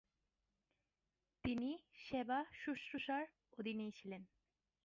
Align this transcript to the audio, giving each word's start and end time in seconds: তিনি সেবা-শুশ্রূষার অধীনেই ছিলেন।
তিনি 1.43 1.69
সেবা-শুশ্রূষার 1.99 3.25
অধীনেই 3.57 3.91
ছিলেন। 3.91 4.21